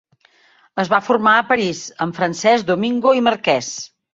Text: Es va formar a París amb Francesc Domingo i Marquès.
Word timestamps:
Es 0.83 0.89
va 0.93 0.99
formar 1.09 1.35
a 1.41 1.45
París 1.51 1.83
amb 2.07 2.17
Francesc 2.21 2.69
Domingo 2.73 3.17
i 3.21 3.25
Marquès. 3.29 3.73